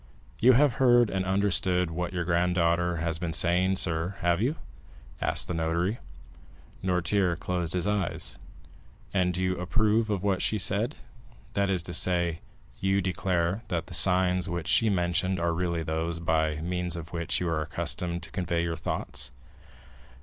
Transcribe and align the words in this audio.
"You 0.39 0.53
have 0.53 0.73
heard 0.81 1.11
and 1.11 1.25
understood 1.25 1.91
what 1.91 2.11
your 2.11 2.23
granddaughter 2.25 2.95
has 2.95 3.19
been 3.19 3.33
saying, 3.33 3.75
sir, 3.75 4.15
have 4.21 4.41
you?" 4.41 4.55
asked 5.21 5.47
the 5.47 5.53
notary. 5.53 5.99
Noirtier 6.83 7.35
closed 7.37 7.73
his 7.73 7.85
eyes. 7.85 8.39
"And 9.13 9.37
you 9.37 9.55
approve 9.57 10.09
of 10.09 10.23
what 10.23 10.41
she 10.41 10.57
said—that 10.57 11.69
is 11.69 11.83
to 11.83 11.93
say, 11.93 12.39
you 12.79 12.99
declare 12.99 13.61
that 13.67 13.85
the 13.85 13.93
signs 13.93 14.49
which 14.49 14.67
she 14.67 14.89
mentioned 14.89 15.39
are 15.39 15.53
really 15.53 15.83
those 15.83 16.17
by 16.17 16.55
means 16.61 16.95
of 16.95 17.13
which 17.13 17.39
you 17.39 17.47
are 17.49 17.61
accustomed 17.61 18.23
to 18.23 18.31
convey 18.31 18.63
your 18.63 18.77
thoughts?" 18.77 19.31